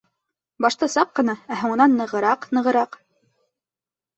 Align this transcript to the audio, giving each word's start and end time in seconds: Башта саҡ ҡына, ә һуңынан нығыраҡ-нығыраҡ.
Башта 0.65 0.87
саҡ 0.93 1.11
ҡына, 1.19 1.35
ә 1.55 1.57
һуңынан 1.65 1.93
нығыраҡ-нығыраҡ. 1.99 2.99